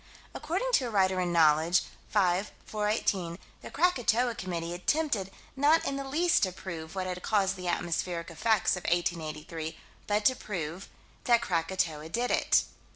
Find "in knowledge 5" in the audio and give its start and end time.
1.21-2.51